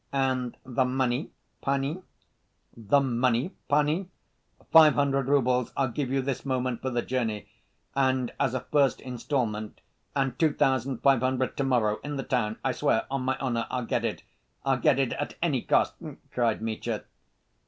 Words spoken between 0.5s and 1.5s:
the money,